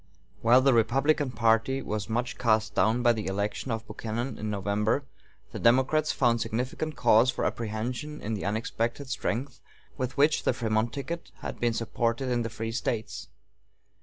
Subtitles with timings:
[0.41, 5.03] While the Republican party was much cast down by the election of Buchanan in November,
[5.51, 9.59] the Democrats found significant cause for apprehension in the unexpected strength
[9.97, 13.27] with which the Frémont ticket had been supported in the free States.